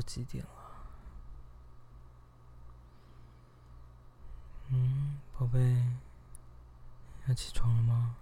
[0.00, 0.50] 都几点了？
[4.68, 5.76] 嗯，宝贝，
[7.26, 8.16] 要起床了吗？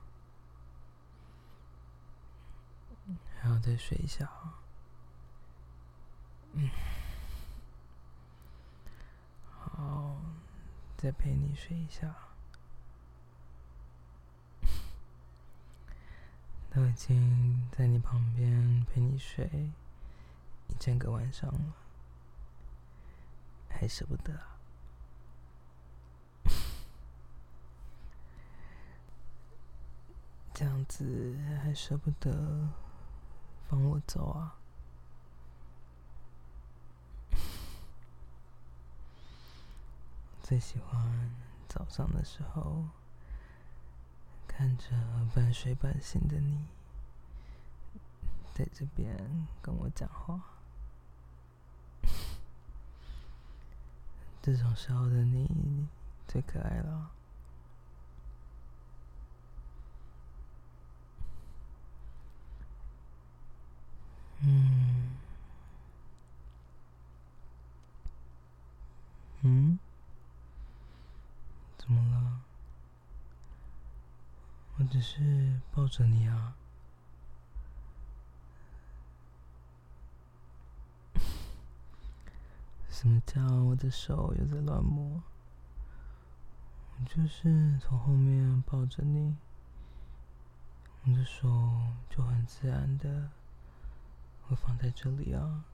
[3.41, 4.59] 还要再睡一下啊？
[6.55, 6.69] 嗯，
[9.49, 10.17] 好，
[10.97, 12.13] 再陪你睡一下。
[16.71, 19.71] 都已经在你旁边陪你睡
[20.69, 21.75] 一整个晚上了，
[23.69, 24.59] 还舍不得啊？
[30.55, 32.69] 这样子还舍不得
[33.69, 34.57] 放我走啊？
[40.43, 41.31] 最喜欢
[41.69, 42.89] 早上的时候，
[44.47, 44.87] 看着
[45.35, 46.67] 半睡半醒的你，
[48.55, 50.41] 在这边跟我讲话。
[54.51, 55.87] 这种时候的你
[56.27, 57.11] 最可爱了。
[64.41, 65.11] 嗯，
[69.43, 69.79] 嗯，
[71.77, 72.41] 怎么了？
[74.79, 76.55] 我只是抱着你啊。
[82.89, 83.07] 什
[83.79, 85.23] 我的手又在乱摸？
[86.97, 89.37] 我就是从后面抱着你，
[91.05, 91.49] 我的手
[92.11, 93.31] 就很自然的。
[94.49, 95.65] 会放在这里啊！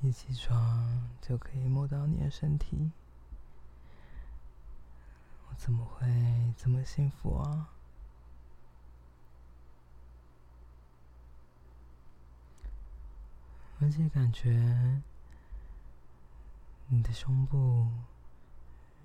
[0.00, 2.92] 一起床就可以摸到你的身体，
[5.50, 6.06] 我怎么会
[6.56, 7.68] 这么幸福啊？
[13.80, 15.02] 而且感觉
[16.88, 17.88] 你的胸部。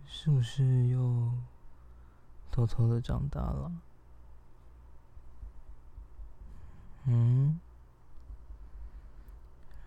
[0.07, 1.31] 是不是又
[2.51, 3.71] 偷偷的长大了？
[7.05, 7.59] 嗯？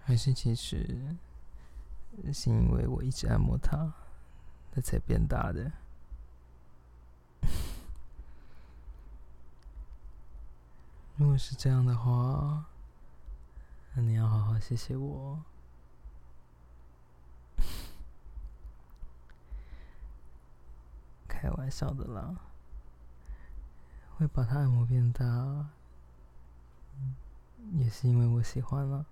[0.05, 1.17] 还是其实
[2.33, 3.93] 是因为我一直按摩它，
[4.73, 5.71] 它才变大的？
[11.17, 12.67] 如果是这样的话，
[14.01, 15.43] 那你要好好谢谢我。
[21.27, 22.37] 开玩笑的啦，
[24.17, 25.71] 会把它按摩变大，
[27.73, 29.05] 也是因为我喜欢了。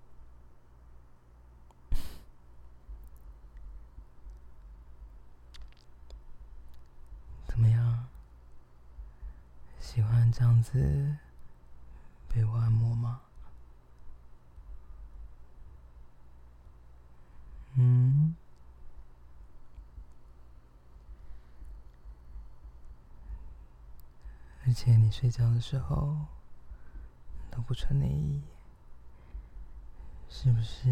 [7.45, 8.07] 怎么样？
[9.81, 11.17] 喜欢这样子
[12.29, 13.23] 被我按摩吗？
[17.79, 18.35] 嗯？
[24.65, 26.25] 而且你睡觉的时候
[27.51, 28.41] 都不穿内衣，
[30.27, 30.89] 是不是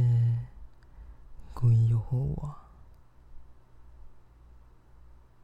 [1.53, 2.55] 故意诱惑我？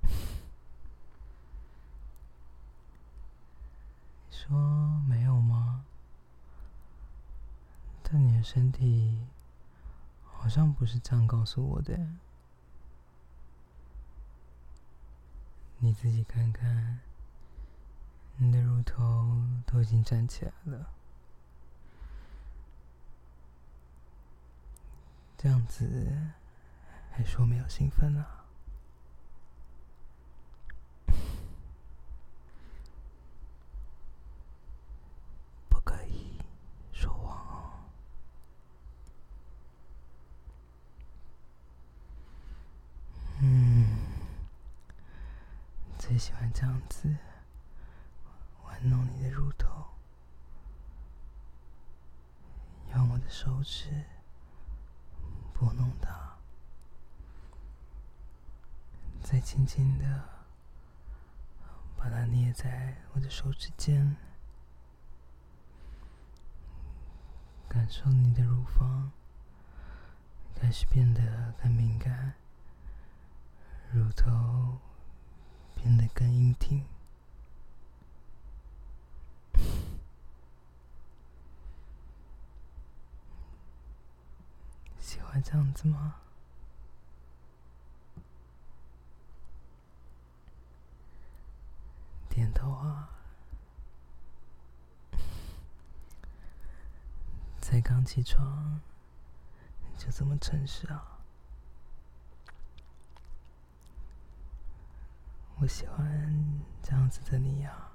[4.30, 5.84] 你说没有吗？
[8.04, 9.28] 但你的身体
[10.42, 12.00] 好像不是这样告诉我的，
[15.78, 17.00] 你自己看看。
[18.38, 20.90] 你的乳头都已经站起来了，
[25.38, 26.18] 这样子
[27.12, 28.46] 还说没有兴奋啊？
[35.70, 36.42] 不可以
[36.92, 37.74] 说谎哦。
[43.44, 43.86] 嗯，
[46.00, 46.34] 最喜
[47.02, 47.18] 欢这样子。
[48.84, 49.86] 弄你的乳头，
[52.96, 54.06] 用我的手指
[55.54, 56.36] 拨弄它，
[59.22, 60.30] 再轻轻的
[61.96, 64.18] 把它捏在我的手指间，
[67.70, 69.12] 感受你的乳房
[70.56, 72.34] 开始变得更敏感，
[73.92, 74.80] 乳头
[75.84, 76.86] 变得更硬挺。
[85.00, 86.18] 喜欢这样子吗？
[92.30, 93.10] 点头啊。
[97.60, 98.80] 才刚起床，
[99.98, 101.21] 就这么诚实啊。
[105.62, 107.92] 我喜欢这样子的你呀。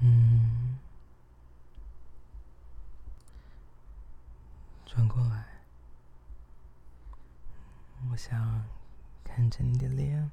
[0.00, 0.76] 嗯，
[4.84, 5.46] 转过来，
[8.10, 8.64] 我想
[9.22, 10.28] 看着你的脸。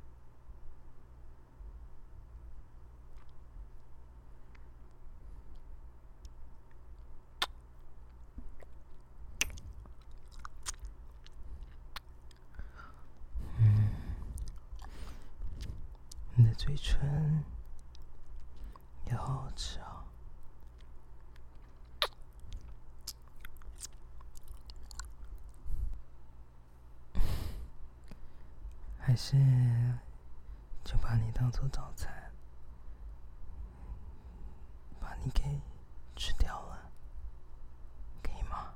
[16.63, 17.43] 嘴唇。
[19.07, 20.05] 也好好吃啊！
[28.97, 29.35] 还是
[30.85, 32.31] 就把你当做早餐，
[35.01, 35.43] 把你给
[36.15, 36.89] 吃掉了，
[38.23, 38.73] 可以吗？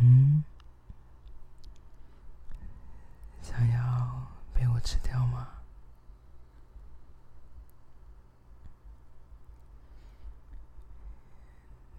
[0.00, 0.42] 嗯，
[3.40, 5.48] 想要被我吃掉吗？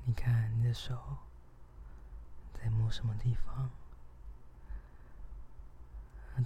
[0.06, 1.20] 你看你手
[2.54, 3.70] 在摸什么地方？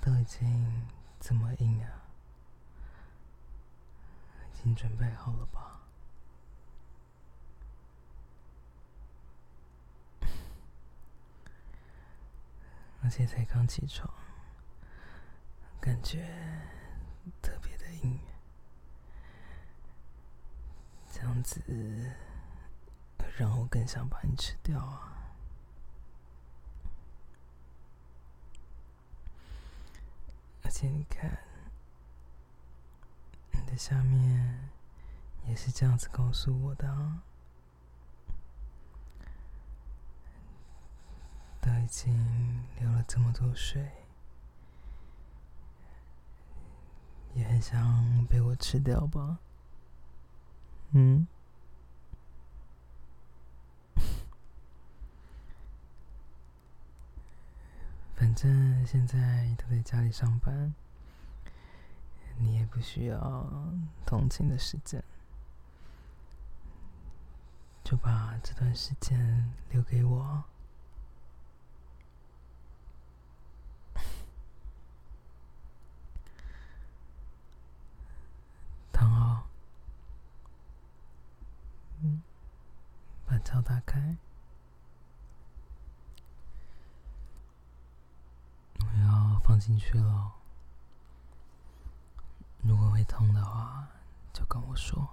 [0.02, 0.86] 都已经
[1.20, 1.90] 这么硬啊，
[4.54, 5.82] 已经准备好了吧？
[13.02, 14.14] 而且才刚起床，
[15.82, 16.28] 感觉
[17.42, 18.20] 特别的硬，
[21.12, 21.62] 这样子。
[23.38, 25.14] 让我更想把你吃掉啊！
[30.64, 31.38] 而且你看，
[33.52, 34.72] 你的下面
[35.46, 37.22] 也是这样子告诉我的啊，
[41.62, 44.04] 都已经流了这么多水，
[47.36, 49.38] 也很想被我吃掉吧？
[50.94, 51.28] 嗯。
[58.38, 60.72] 正现在都在家里上班，
[62.38, 63.50] 你也不需要
[64.06, 65.04] 通勤的时间，
[67.84, 70.44] 就把这段时间留给我。
[78.94, 79.48] 躺好，
[83.26, 84.16] 把脚打开。
[89.60, 90.32] 进去了，
[92.62, 93.88] 如果会痛的话，
[94.34, 95.08] 就跟我说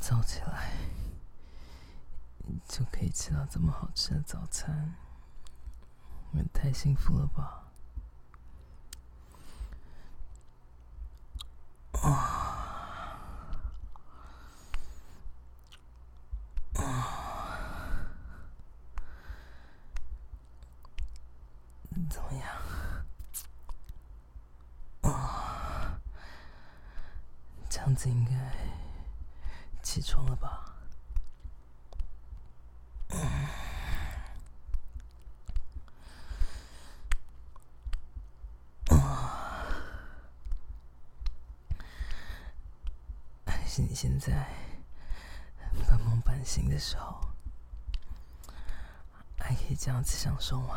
[0.00, 0.72] 早起来。
[2.68, 4.94] 就可以吃到这么好吃的早餐，
[6.32, 7.64] 我也太幸福了吧！
[11.92, 12.08] 啊
[16.74, 16.84] 啊！
[22.08, 22.48] 怎么样？
[25.12, 26.00] 啊！
[27.68, 28.32] 这样子应该
[29.82, 30.66] 起床了吧？
[43.72, 44.48] 是你现在
[45.86, 47.20] 半梦半醒的时候，
[49.38, 50.76] 还可以这样子享受吗？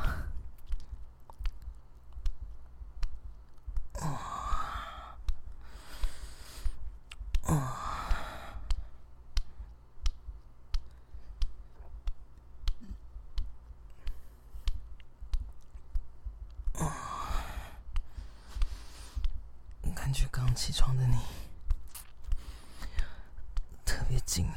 [19.96, 21.43] 感觉刚起床的你。
[24.14, 24.54] 别紧了，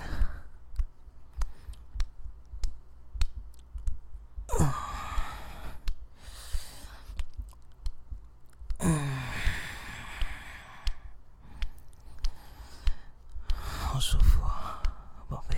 [8.81, 9.19] 嗯，
[13.55, 14.83] 好舒服啊，
[15.31, 15.57] 宝贝。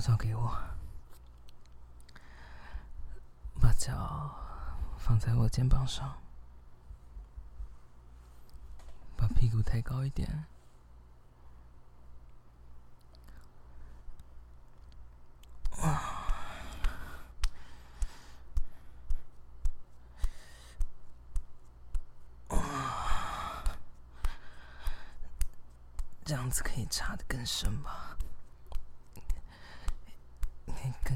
[0.00, 0.56] 交给我，
[3.60, 4.34] 把脚
[4.98, 6.16] 放在我肩膀上，
[9.16, 10.46] 把屁股抬高一点。
[26.24, 28.09] 这样子可以插得更深吧？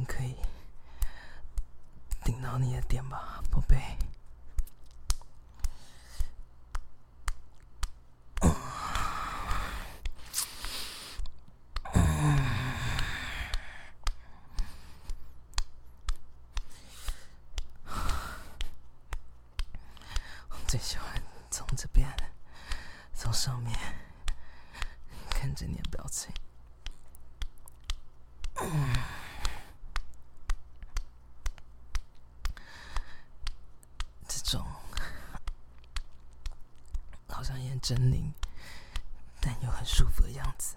[0.02, 0.34] 可以
[2.24, 3.76] 顶到你的点吧，宝贝。
[20.48, 22.08] 我最喜欢从这边，
[23.14, 23.78] 从上面。
[25.30, 26.32] 看着你的表情，
[28.54, 28.94] 嗯，
[34.26, 34.64] 这种
[37.28, 38.32] 好像也很狰狞，
[39.40, 40.76] 但又很舒服的样子，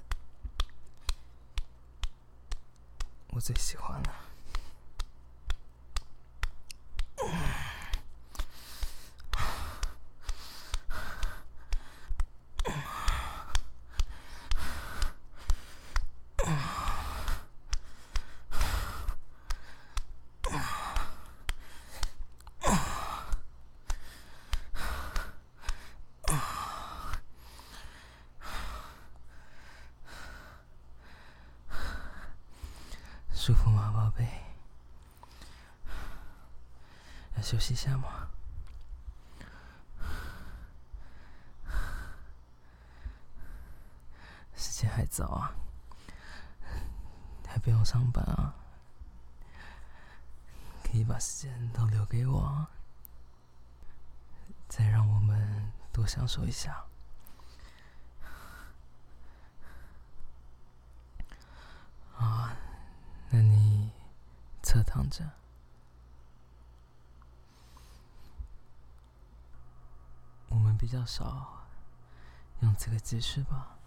[3.29, 4.26] 我最喜欢了。
[33.47, 34.27] 舒服吗，宝贝？
[37.37, 38.27] 要休息一下吗？
[44.53, 45.55] 时间还早啊，
[47.47, 48.53] 还不用上班啊，
[50.83, 52.67] 可以把时间都留给我，
[54.67, 56.83] 再让我们多享受一下。
[64.88, 65.29] 躺着，
[70.48, 71.67] 我们比较少
[72.62, 73.77] 用这个姿势吧？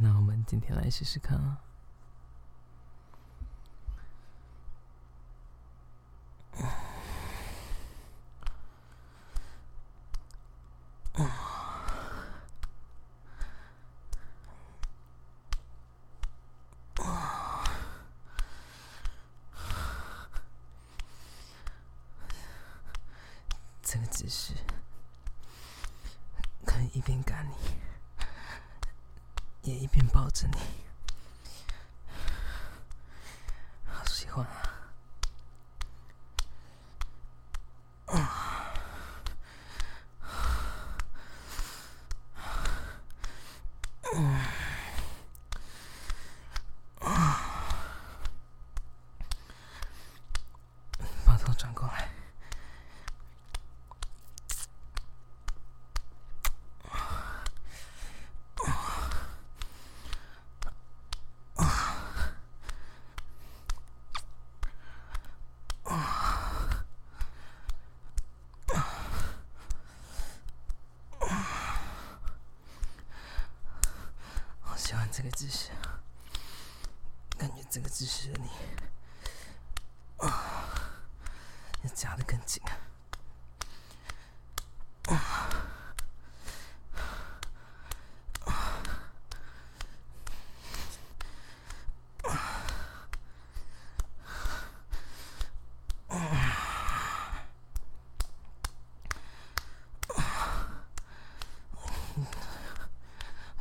[0.00, 1.62] 那我们今天来试试看啊。
[23.88, 24.52] 这个姿势
[26.64, 27.54] 可以一边干你，
[29.62, 30.58] 也一边抱着你，
[33.86, 34.44] 好喜欢
[38.06, 38.72] 啊！
[51.24, 52.10] 把头转过来。
[74.76, 75.70] 喜欢这个姿势，
[77.38, 78.50] 感觉这个姿势的你，
[80.18, 80.92] 啊，
[81.82, 82.62] 要夹得更紧
[85.04, 85.48] 啊！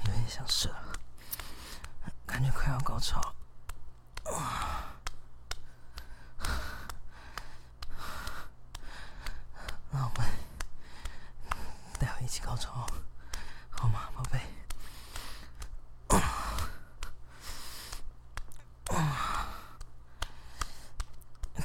[0.03, 0.69] 有点想射。
[2.27, 3.35] 感觉快要高潮，
[9.91, 10.25] 那我们
[11.99, 12.87] 待会一起高潮，
[13.69, 14.39] 好吗，宝贝？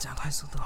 [0.01, 0.59] 加快速度，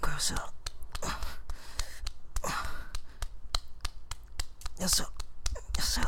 [0.00, 0.54] 快要射了。
[4.88, 5.06] 要射，
[5.76, 6.00] 要射！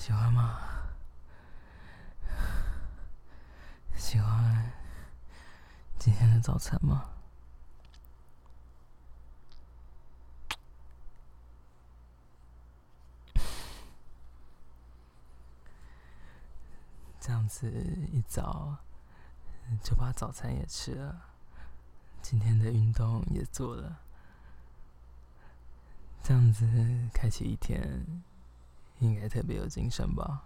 [0.00, 0.58] 喜欢吗？
[3.98, 4.72] 喜欢
[5.98, 7.10] 今天的早餐吗？
[17.20, 17.70] 这样子
[18.10, 18.78] 一早
[19.82, 21.26] 就把早餐也吃了，
[22.22, 24.00] 今天的运动也做了，
[26.22, 26.66] 这样子
[27.12, 28.22] 开启一天
[29.00, 30.44] 应该特别有精神吧？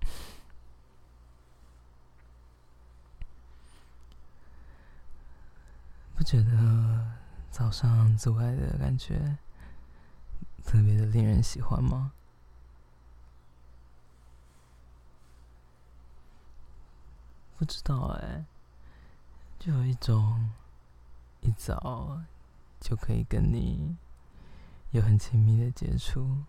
[6.16, 7.06] 不觉得
[7.50, 9.36] 早上做爱的感觉
[10.64, 12.12] 特别的令人喜欢吗？
[17.56, 18.44] 不知道哎，
[19.58, 20.50] 就有一种
[21.40, 22.20] 一早
[22.80, 23.96] 就可以跟你
[24.90, 26.44] 有很亲密的接触，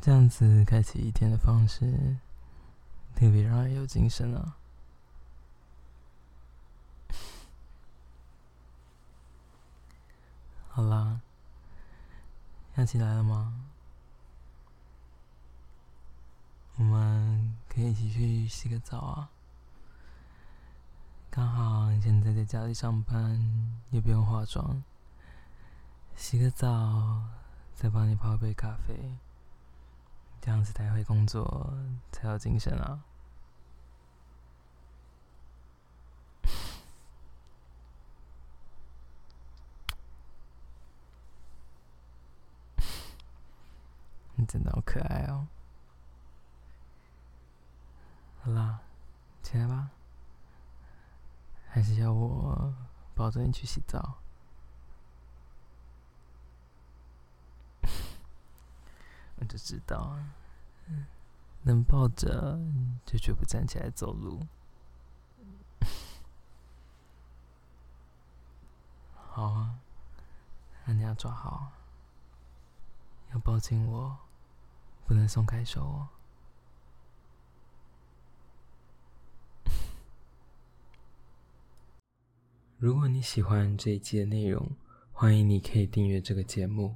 [0.00, 2.18] 这样子开启一天的方式，
[3.14, 4.56] 特别让人有精神啊！
[10.68, 11.20] 好啦，
[12.74, 13.68] 要起来了吗？
[16.76, 19.30] 我们可以一起去洗个澡啊！
[21.30, 23.40] 刚好你现在在家里上班，
[23.90, 24.82] 也不用化妆，
[26.16, 27.22] 洗个澡，
[27.74, 29.18] 再帮你泡杯咖啡，
[30.40, 31.74] 这样子待会工作
[32.10, 33.02] 才有精神啊！
[44.36, 45.46] 你真的好可爱哦！
[48.42, 48.80] 好啦，
[49.42, 49.90] 起来吧。
[51.68, 52.72] 还是要我
[53.14, 54.18] 抱着你去洗澡？
[59.42, 60.16] 我就知道，
[61.62, 62.60] 能抱着
[63.04, 64.46] 就绝不站起来走路。
[69.12, 69.80] 好啊，
[70.86, 71.72] 那你要抓好，
[73.32, 74.16] 要抱紧我，
[75.06, 76.08] 不能松开手哦。
[82.78, 84.76] 如果你喜欢这一期的内容，
[85.12, 86.94] 欢迎你可以订阅这个节目。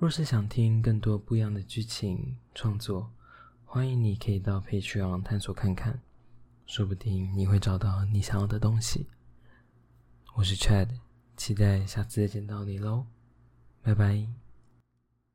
[0.00, 3.10] 若是想听更多不一样的剧情创作，
[3.66, 6.00] 欢迎你可以到 Patreon 探索看看，
[6.64, 9.08] 说不定你会找到你想要的东西。
[10.36, 10.88] 我是 Chad，
[11.36, 13.04] 期待下次再见到你喽，
[13.82, 14.26] 拜拜。